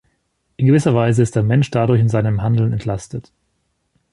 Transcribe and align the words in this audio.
In 0.57 0.65
gewisser 0.65 0.95
Weise 0.95 1.21
ist 1.21 1.35
der 1.35 1.43
Mensch 1.43 1.69
dadurch 1.69 2.01
in 2.01 2.09
seinem 2.09 2.41
Handeln 2.41 2.73
entlastet. 2.73 3.31